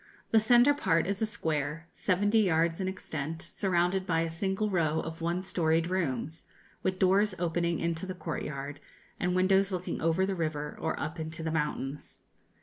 The 0.31 0.39
centre 0.39 0.73
part 0.73 1.05
is 1.05 1.21
a 1.21 1.27
square, 1.27 1.87
seventy 1.93 2.39
yards 2.39 2.81
in 2.81 2.87
extent, 2.87 3.39
surrounded 3.39 4.07
by 4.07 4.21
a 4.21 4.31
single 4.31 4.67
row 4.71 4.99
of 4.99 5.21
one 5.21 5.43
storied 5.43 5.91
rooms, 5.91 6.45
with 6.81 6.97
doors 6.97 7.35
opening 7.37 7.77
into 7.79 8.07
the 8.07 8.15
courtyard, 8.15 8.79
and 9.19 9.35
windows 9.35 9.71
looking 9.71 10.01
over 10.01 10.25
the 10.25 10.33
river 10.33 10.75
or 10.81 10.99
up 10.99 11.19
into 11.19 11.43
the 11.43 11.51
mountains. 11.51 12.17